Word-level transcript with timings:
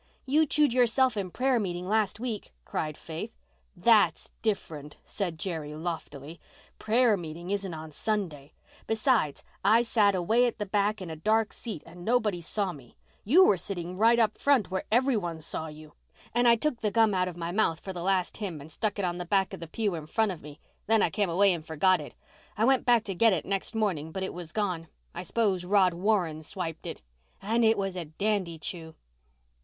"You 0.25 0.47
chewed 0.47 0.73
yourself 0.73 1.15
in 1.15 1.29
prayer 1.29 1.59
meeting 1.59 1.87
last 1.87 2.19
week," 2.19 2.51
cried 2.65 2.97
Faith. 2.97 3.37
"that's 3.77 4.31
different," 4.41 4.97
said 5.03 5.37
Jerry 5.37 5.75
loftily. 5.75 6.39
"Prayer 6.79 7.15
meeting 7.15 7.51
isn't 7.51 7.73
on 7.75 7.91
Sunday. 7.91 8.51
Besides, 8.87 9.43
I 9.63 9.83
sat 9.83 10.15
away 10.15 10.47
at 10.47 10.57
the 10.57 10.65
back 10.65 11.03
in 11.03 11.11
a 11.11 11.15
dark 11.15 11.53
seat 11.53 11.83
and 11.85 12.03
nobody 12.03 12.41
saw 12.41 12.73
me. 12.73 12.95
You 13.23 13.45
were 13.45 13.57
sitting 13.59 13.95
right 13.95 14.17
up 14.17 14.39
front 14.39 14.71
where 14.71 14.85
every 14.91 15.15
one 15.15 15.39
saw 15.39 15.67
you. 15.67 15.93
And 16.33 16.47
I 16.47 16.55
took 16.55 16.81
the 16.81 16.89
gum 16.89 17.13
out 17.13 17.27
of 17.27 17.37
my 17.37 17.51
mouth 17.51 17.79
for 17.79 17.93
the 17.93 18.01
last 18.01 18.37
hymn 18.37 18.59
and 18.59 18.71
stuck 18.71 18.97
it 18.97 19.05
on 19.05 19.19
the 19.19 19.23
back 19.25 19.53
of 19.53 19.59
the 19.59 19.67
pew 19.67 19.91
right 19.91 19.99
up 19.99 20.01
in 20.01 20.07
front 20.07 20.29
where 20.31 20.31
every 20.37 20.49
one 20.49 20.55
saw 20.55 20.63
you. 20.63 20.67
Then 20.87 21.03
I 21.03 21.09
came 21.11 21.29
away 21.29 21.53
and 21.53 21.63
forgot 21.63 22.01
it. 22.01 22.15
I 22.57 22.65
went 22.65 22.85
back 22.87 23.03
to 23.03 23.13
get 23.13 23.33
it 23.33 23.45
next 23.45 23.75
morning, 23.75 24.11
but 24.11 24.23
it 24.23 24.33
was 24.33 24.51
gone. 24.51 24.87
I 25.13 25.21
suppose 25.21 25.63
Rod 25.63 25.93
Warren 25.93 26.41
swiped 26.41 26.87
it. 26.87 27.03
And 27.39 27.63
it 27.63 27.77
was 27.77 27.95
a 27.95 28.05
dandy 28.05 28.57
chew." 28.57 28.95